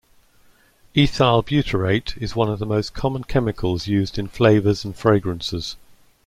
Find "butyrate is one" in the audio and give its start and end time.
1.43-2.49